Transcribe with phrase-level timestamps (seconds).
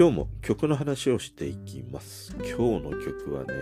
[0.00, 2.34] 今日も曲の話をしていきます。
[2.38, 3.54] 今日の曲はね、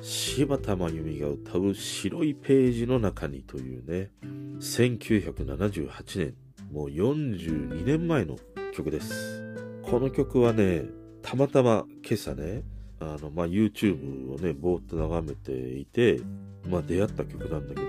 [0.00, 4.12] 柴田真由美が歌う白いページの中にというね、
[4.60, 6.34] 1978年、
[6.70, 8.36] もう42年前の
[8.72, 9.56] 曲です。
[9.82, 10.84] この曲はね、
[11.22, 12.62] たまたま今朝ね、
[13.00, 16.20] あの、まあ、YouTube をね、ぼーっと眺めていて、
[16.68, 17.88] まあ、出会った曲なんだけど、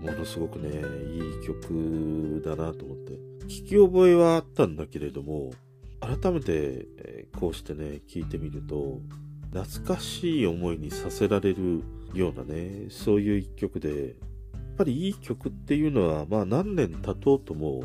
[0.00, 0.70] ものすごくね、
[1.12, 3.12] いい曲だなと思って。
[3.48, 5.52] 聞き覚えはあったんだけれども、
[6.02, 9.00] 改めて、えこうしてね、聞いてみると、
[9.52, 17.84] 懐かしい思いにさせられるようなね、そういう一曲で、やっぱりいい曲っていうのは、まあ何年経とうとも、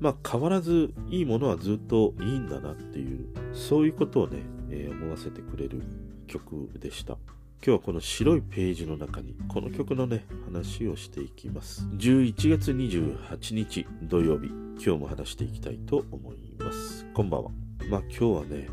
[0.00, 4.38] まあ変わらずいいものはずっといいんだなっていう、そういうことをね、
[4.70, 5.82] えー思わせてくれる
[6.26, 7.12] 曲でした。
[7.12, 7.18] 今
[7.60, 11.86] 日はこの白いページの中にこの曲のね話をしていきます。
[11.94, 14.68] 11月28日土曜日。
[14.80, 17.04] 今日も話していきたいと思います。
[17.12, 17.67] こんばんは。
[17.88, 18.68] まあ今日はね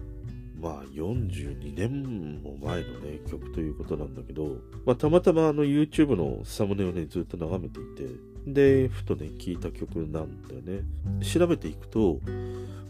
[0.60, 8.16] まあ42年も前のね曲ということなんだけど、まあ、たまたまあの YouTube のサムネをねずっと眺めていて
[8.48, 10.82] でふとね聞いた曲なんだよね。
[11.22, 12.20] 調べていくと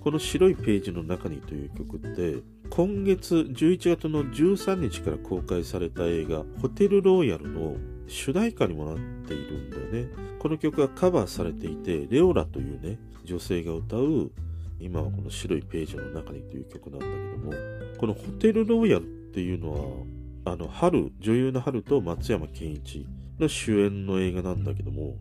[0.01, 7.75] この白いページの中にという曲って今月11月の13日から公開された映画ホテルロイヤルの
[8.07, 8.95] 主題歌にもなっ
[9.27, 10.09] ているんだよね。
[10.39, 14.31] この曲がカバーされていてレオラというね女性が歌う
[14.79, 17.53] 今はこの白いページの中にという曲なんだけども
[17.97, 20.05] このホテルロイヤルっていうの
[20.45, 23.07] はあの春女優の春と松山ケンイチ
[23.39, 25.15] の主演の映画なんだけども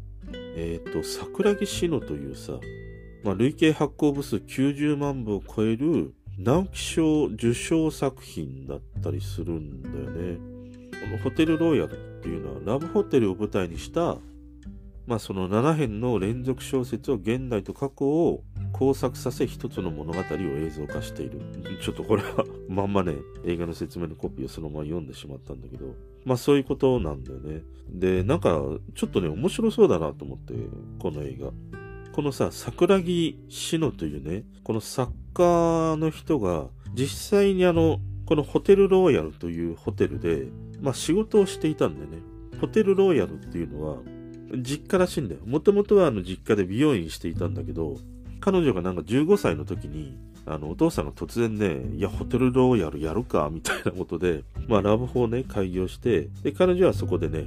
[0.56, 2.54] えっ、と桜木志乃というさ
[3.24, 10.38] まあ、累計発行部数90万部を超える直木賞受賞作品だったりするんだよね。
[11.00, 14.18] このホテルロイヤルっていうのはラブホテルを舞台にした、
[15.06, 18.42] まあその7編の連続小説を現代と過去を
[18.74, 21.40] 交錯させ一つの物語を映像化している。
[21.80, 23.14] ちょっとこれは まんまね、
[23.44, 27.62] 映画の説明のコピーをそのまま読んでしまったんだけど、まあそういうことなんだよね。
[27.88, 28.60] で、なんか
[28.94, 30.54] ちょっとね、面白そうだなと思って、
[30.98, 31.52] この映画。
[32.12, 40.48] このさ、桜木志乃というね、この作家の人が、実際にあの、このホテルローヤルというホテルで、
[40.80, 42.18] まあ仕事をしていたんだよね。
[42.60, 43.98] ホテルローヤルっていうのは、
[44.62, 45.40] 実家らしいんだよ。
[45.46, 47.96] もともとはあの実家で美容院していたんだけど、
[48.44, 57.46] 彼女がなんか15歳の時に、あの、お父さんが突然ね、いや、ホテルローヤルやるか、みたいなことで、まあ、ラブホをね、開業して、で、彼女はそこでね、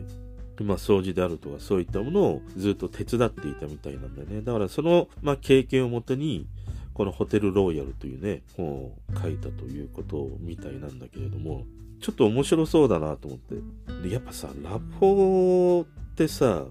[0.60, 4.42] まあ、掃除であるとかそういったものをずっと手伝っていたみたいなんだよね。
[4.42, 6.48] だからその、まあ、経験をもとに、
[6.96, 8.92] このホテルローヤルというね、本を
[9.22, 11.66] 書いたということみたいなんだけれども、
[12.02, 13.56] ちょっと面白そうだなと思って。
[14.02, 16.66] で、やっぱさ、ラボってさ、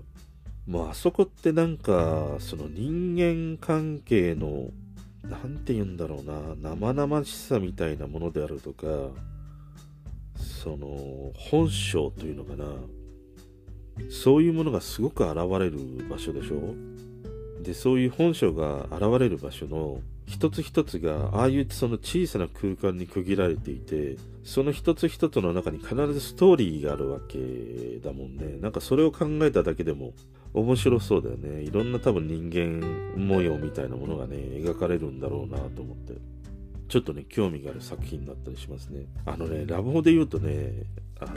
[0.67, 4.71] まああそこってなんか、その人間関係の、
[5.23, 8.87] 何て言うんだろうな、生々しさみたいなものであるとか、
[10.37, 12.67] その、本性というのかな、
[14.11, 15.79] そういうものがすごく現れる
[16.11, 16.75] 場所でしょ？
[17.63, 27.39] で、そういう本性が現れる場所の一つ一つが、ああいうその小さな空間に区切られていて、その一つ一つの中に必ずストーリーがあるわけ
[28.03, 28.59] だもんね。
[28.61, 30.13] なんかそれを考えただけでも
[30.53, 31.63] 面白そうだよね。
[31.63, 32.83] いろんな多分人間
[33.17, 36.15] 模様みたいなものがね、描かれるんだろうなと思って。
[36.89, 39.07] ちょっとね、興味がある作品だったりしますね。
[39.25, 40.85] あのね、ラブホで言うとね、
[41.21, 41.35] あの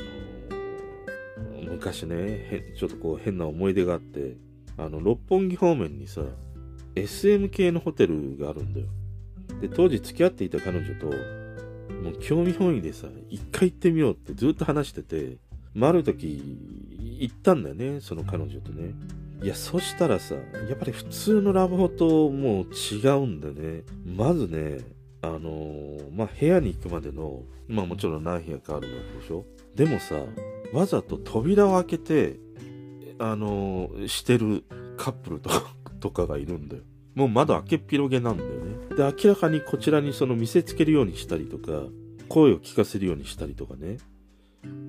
[1.69, 4.35] 昔ねちょっとこう変な思い出があって
[4.77, 6.21] あの六本木方面にさ
[6.95, 8.87] SM 系のホテルがあるんだよ。
[9.61, 15.37] で当時付き合っていた彼女ともう興味本位でさ一回行ってみようってずっと話してて、
[15.73, 16.41] まあ、ある時
[17.19, 18.93] 行ったんだよねその彼女とね。
[19.41, 20.41] いやそしたらさや
[20.75, 23.83] っぱり普通のラブホともう違うんだね。
[24.05, 24.79] まずね
[25.21, 29.45] あのーまあ部屋に行くまでのまあもちろん何部屋かあるわけでしょ。
[29.75, 30.15] でもさ
[30.73, 32.39] わざと扉を開けて、
[33.17, 34.63] あのーしてる
[34.97, 35.73] カップルとか。
[35.99, 36.83] とかがいるんだよ。
[37.15, 38.95] もう窓開けっぴろげなんだよね。
[38.95, 41.83] で、明らかにこちらにその見せつけるようにしたりとか、
[42.27, 43.97] 声を聞かせるようにしたりとかね。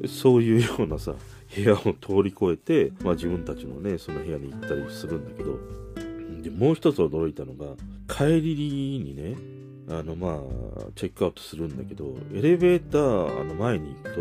[0.07, 1.15] そういうようなさ、
[1.55, 5.59] 部屋を通り越えて、まあ自分たちのね、その部屋に行ったりするんだけど、
[6.43, 7.75] で、もう一つ驚いたのが、
[8.09, 9.37] 帰りにね、
[9.89, 14.21] あのまあ、チェックアウトするんだけど、エレベーターの前に行くと、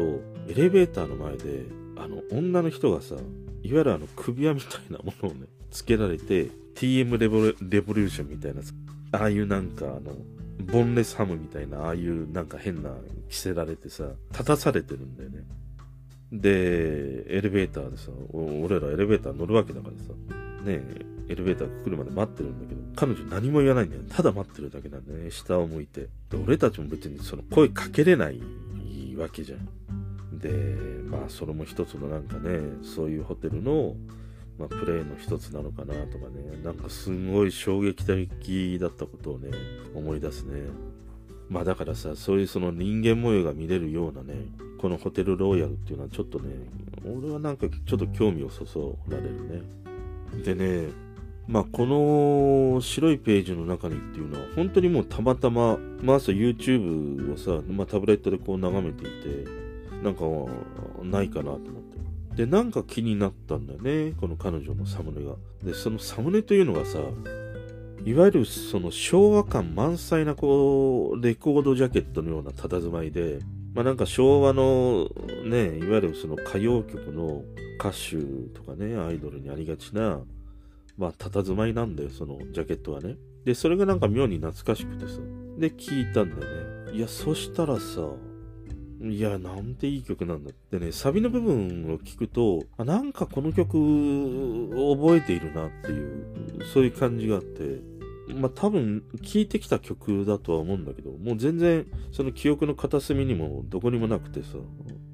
[0.51, 1.65] エレベーターの前で、
[1.95, 8.61] あの、女の人がさ、いわゆるあの首輪みたいなものをね、つけられて、TM レボレボリューションみたいな、
[9.11, 10.15] ああいうなんかあの、
[10.71, 12.91] ボンレスハムみたいな、ああいうなんか変な
[13.29, 15.43] 着せられてさ、立たされてるんだよね。
[16.31, 20.13] で、エレベーターでさ、俺らエレベーター乗るわけだからさ、
[20.63, 20.81] ね
[21.27, 24.01] エレベーター来るまで待ってるんだけど、彼女何も言わないんだよ。
[24.09, 25.29] ただ待ってるだけなんだね。
[25.29, 26.01] 下を向いて。
[26.01, 26.09] で、
[26.43, 28.41] 俺たちも別にその声かけれない
[29.15, 30.39] わけじゃん。
[30.39, 30.49] で、
[31.09, 33.95] まあ、それも一つのなんかね、そういうホテルの、
[34.59, 39.49] まあ、プレイの一つなのかなとかね、なんかすごい衝撃的だったことをね、
[39.95, 40.69] 思い出すね。
[41.49, 44.35] まあだからさ、そういうその人間模様が見れるようなね、
[44.79, 46.51] このホテルロイヤルっていうのはちょっとね、
[47.05, 49.61] 俺はなんかちょっと興味をそそられるね。
[50.43, 50.89] でね、
[51.47, 59.49] まあこの白いページの中にっていうのは本当にもうたまたま、まあ朝 YouTube をさ、まあタブレットでこう眺めていて、
[60.03, 60.25] なんか
[61.01, 61.69] ないかなと思って。
[62.39, 65.35] で、なんか気になったんだよね、この彼女のサムネが。
[65.61, 66.99] で、そのサムネというのがさ、
[68.05, 73.39] いわゆるその昭和感満載なこう、レコードジャケットのような佇まいで、
[73.73, 75.09] まあなんか昭和の
[75.43, 77.43] ね、いわゆるその歌謡曲の
[77.77, 78.15] 歌手
[78.53, 80.21] とかね、アイドルにありがちな、
[80.97, 83.17] まあ佇まいなんだよ、そのジャケットはね。
[83.43, 85.19] で、それがなんか妙に懐かしくてさ。
[85.57, 86.97] で、聞いたんだよね。
[86.97, 88.09] いや、そしたらさ、
[89.01, 97.81] いや、なんていい曲なんだってね、サビの部分を聞くと、あなんかこの曲覚えているなっていう、そういう感じがあって、
[98.33, 104.57] まあ多分聴いてきた曲だとは思うんだけど、もう全然その記憶の片隅にもどこにもなくてさ、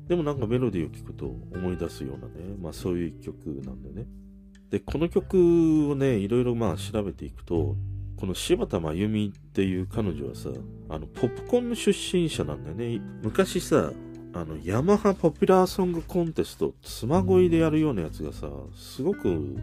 [0.08, 4.08] でもなんかメロディーを聴くと思い出すようなね、まあそういう曲なんだよね。
[4.72, 7.76] で、この曲をね、いろいろまあ調べていくと、
[8.18, 10.50] この柴田真由美っていう彼女はさ、
[10.90, 13.02] あの、ポップコーンの出身者なんだよね。
[13.22, 13.92] 昔さ、
[14.34, 19.58] あの、ヤマハポピュラーソングコンテスト、妻恋でやるようなやつがさ、すごく、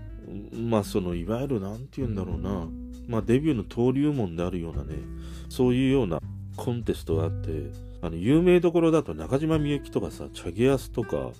[0.53, 2.69] まあその、いわゆるなんて言うんだろうな、
[3.07, 4.97] まあデビューの登竜門であるようなね、
[5.49, 6.21] そういうような
[6.57, 7.71] コンテストがあって、
[8.01, 11.31] あの、有名どころだと中島みゆきとかさ、チャゲアスとか、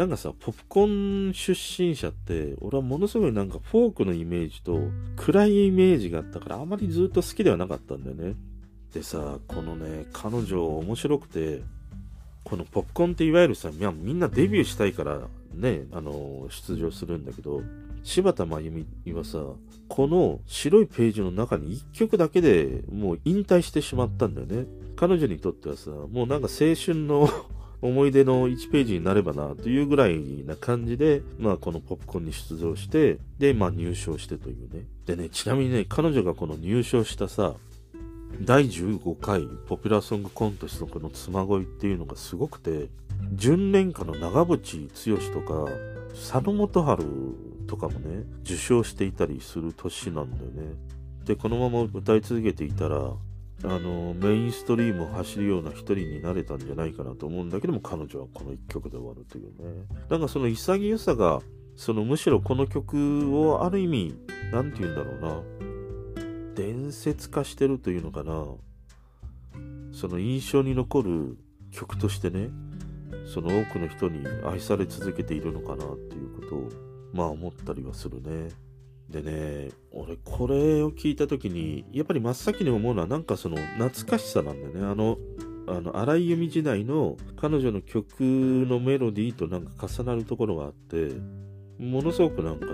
[0.00, 4.80] なんかさ、ポップコーン出身者って、俺はものすごいなんかフォークのイメージと
[5.16, 8.34] 暗いイメージがあったから、あまりずっと好きではなかったんだよね。
[8.94, 11.60] でさ、このね、彼女面白くて、
[12.44, 15.20] このポップコーンっていわゆるさ、みんなデビューしたいから
[15.52, 17.60] ね、あの、出場するんだけど、
[18.02, 19.38] 柴田真由美はさ、
[19.88, 24.66] この白いページの中に1曲だけでもう引退してしまったんだよね。
[24.96, 27.28] 彼女にとってはさ、もうなんか青春の
[27.82, 34.86] 思い出の1ページになればなというぐらいな感じで、まあこのポップコーンに出場して、で、まあ入賞してというね。
[35.06, 37.54] でね、ちなみにね、彼女がこの入賞したさ、
[38.42, 42.88] 第15回ポピュラーソングコンテストのこの妻恋っていうのがすごくて、
[43.32, 45.72] 純恋歌の長渕剛とか、
[46.14, 47.04] 佐野元春
[47.66, 50.74] とかもね、受賞していたりする年なんだよね。
[51.24, 53.12] で、このまま歌い続けていたら、
[53.62, 59.86] あの、メインストリームを走るような一人になれたんじゃないかなと思うんだけども、彼女はこの一曲で終わるというね。
[60.08, 61.40] なんかその潔さが、
[61.76, 64.14] そのむしろこの曲をある意味、
[64.52, 65.42] なんて言うんだろうな、
[66.54, 68.46] 伝説化してるというのかな、
[69.92, 71.36] その印象に残る
[71.70, 72.50] 曲としてね、
[73.26, 76.68] その多くの人に愛され続けているのかなっていうことを、
[77.12, 78.48] まあ思ったりはするね。
[79.10, 84.86] でね、俺これを聞いた時に、やっぱり真っ先に思うのはなんかその懐かしさなんだよね。
[84.86, 85.18] あの、
[85.66, 91.10] あの、荒井由実時代の彼女の曲のメロディーとなんか重なるところがあって、
[91.78, 92.72] ものすごくなんかね、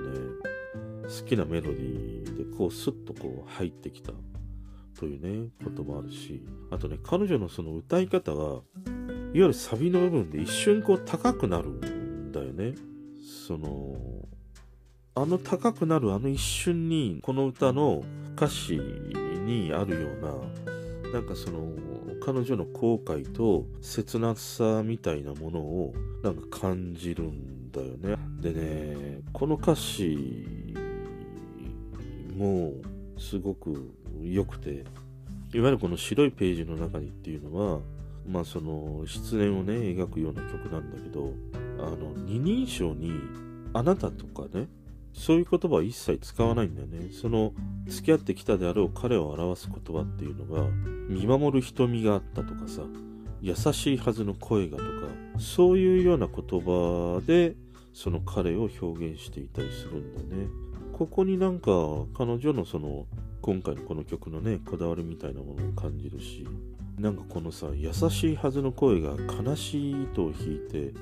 [1.04, 4.12] 好きなメロディーでこうスッとこう入ってきた
[4.98, 8.62] というね、こともあるし、あとね、彼女のその歌い方が、いわ
[9.32, 12.74] ゆるサビの部分で一瞬こう高くなるんだよね。
[13.46, 13.96] その、
[15.18, 18.04] あの高くなるあの一瞬に、この歌の
[18.36, 21.72] 歌詞にあるような、なんかその、
[22.20, 28.16] 彼女の後悔と切なさみたいなものをなんか感じるんだよね。
[28.42, 30.74] でね、この歌詞
[32.36, 32.74] も
[33.16, 34.84] すごく良くて、
[35.54, 37.80] いわゆるこの白いページの中にっていうのは、
[38.28, 41.32] まあその失恋をね、描くような曲なんだけど、
[41.78, 43.12] あの、二人称に
[43.72, 44.68] あなたとかね、
[45.16, 47.10] そういう言葉は一切使わないんだよね。
[47.10, 47.54] その、
[47.88, 50.68] 付き合ってきたであろう彼を表す言葉っていうのが、
[51.08, 52.82] 見守る瞳があったとかさ、
[53.40, 54.90] 優しいはずの声がとか、
[55.38, 57.56] そういうような言葉で、
[57.94, 60.48] その彼を表現していたりするんだよね。
[60.92, 61.70] ここになんか、
[62.14, 63.06] 彼女のその、
[63.40, 66.46] 今回のこの曲のね、こだわりみたいなものを感じるし、
[66.98, 70.92] なんかこのさ、優しいはずの声が悲しい糸を引いて、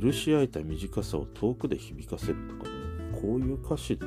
[0.00, 2.79] 許し合えた短さを遠くで響かせるとかね。
[3.20, 4.06] こういう歌詞って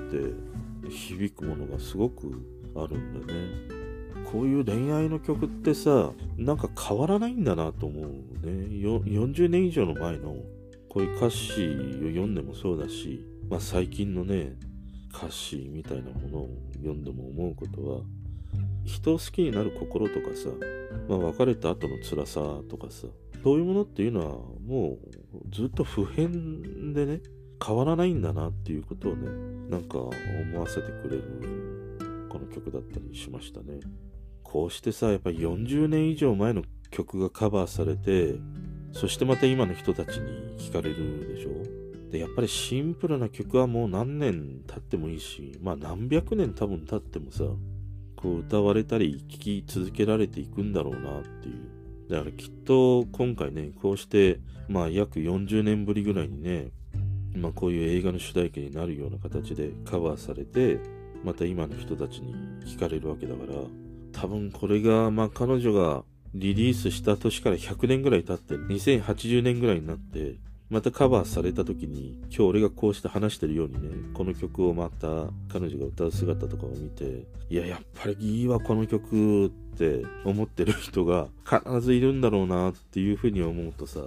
[0.90, 2.32] 響くものがすごく
[2.76, 3.84] あるんだね。
[4.32, 8.52] こういう恋愛の曲ってさ、なんか変わらないんだなと思うね。
[8.82, 10.36] 40年以上の前の
[10.90, 14.56] こういう歌詞を読んでもそうだし、まあ最近のね、
[15.14, 18.02] 歌詞みたいなものを読んでも思うことは
[18.84, 20.50] 人を好きになる心とかさ、
[21.08, 23.08] まあ、別れた後の辛さとかさ
[23.44, 24.98] そういうものっていうのはもう
[25.52, 27.22] ずっと普遍でね
[27.66, 29.30] 変わらないんだなっていうことをね
[29.70, 30.12] なんか思
[30.60, 33.80] わせてくれるこの曲だったりしましたね。
[34.42, 38.36] こうしてさやっぱり40年以上前の曲がカバーされて
[38.92, 41.50] そしてまた今の人たちに聴かれるでしょ？
[42.12, 47.46] でやっぱりシンプルな曲はもう何年経ってもいいしまあ何百年多分経ってもさ
[48.16, 52.10] こう歌われたり聴き続けられていくんだろうなっていう。
[52.10, 56.70] だからきっと今回ねこうしてまあ約40年ぶりぐらいにね
[57.36, 60.80] まあこういう映画の主題歌になるような形でカバーされて
[61.24, 62.34] また今の人たちに
[62.66, 63.54] 聞かれるわけだから
[64.12, 70.36] 多分これがまあ彼女がリリースした年から100年ぐらい経って2080年ぐらいになって
[70.70, 75.08] またカバーされた時に今日俺がこうして話してるようにねこの曲をまた
[75.52, 84.00] 彼女が歌う姿とかを見ていややっぱりいいわこの曲って思ってる人が必ずいるんだろうなっていうふうに思うとさ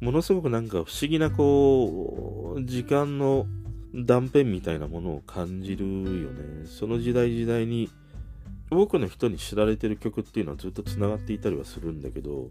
[0.00, 3.46] ものすごくなんか不思議なこ時間の
[3.94, 6.66] 断片みたいなものを感じるよね。
[6.66, 7.90] その時代時代に
[8.70, 12.50] 多くの人に知られてる曲っていうのはずっと繋がっていたりはするんだけど、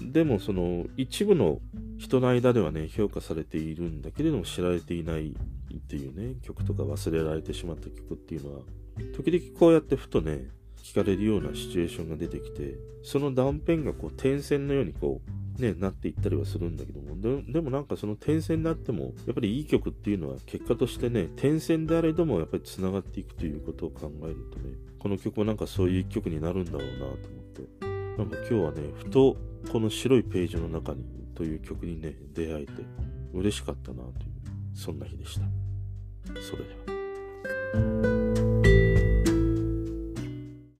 [0.00, 1.60] でもその一部の
[1.98, 8.60] 人の間ではね、評価されているんだけれども知られていないっていうね、曲とか忘れられてしまった曲っていうのは、
[9.16, 10.48] 時々こうやってふとね、
[10.82, 27.86] 聞かれるようなシチュエーションが出てきて、その断片がこう点線のようにこう、ね、なっていったりはするんだけども、ででもなんかその点線であっても、やっぱりいい曲っていうのは結果としてね、点線であれどもやっぱり繋がっていくということを考えるとね、この曲はなんかそういう一曲になるんだろうなと思って、
[28.18, 29.36] なんか今日はね、ふと
[29.70, 32.72] この白いページの中にという曲にね、出会えて
[33.32, 34.12] 嬉しかったなという、
[34.74, 35.46] そんな日でした。
[36.40, 38.15] それでは。